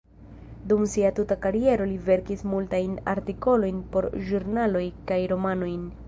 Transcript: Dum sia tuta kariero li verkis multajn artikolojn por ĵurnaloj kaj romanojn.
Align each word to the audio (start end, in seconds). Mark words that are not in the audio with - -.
Dum 0.69 0.85
sia 0.91 1.09
tuta 1.17 1.35
kariero 1.43 1.85
li 1.91 1.99
verkis 2.07 2.41
multajn 2.53 2.95
artikolojn 3.13 3.83
por 3.97 4.07
ĵurnaloj 4.31 4.85
kaj 5.13 5.19
romanojn. 5.33 5.85